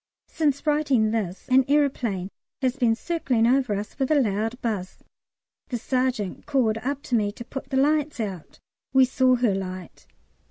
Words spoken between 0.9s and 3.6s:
this an aeroplane has been circling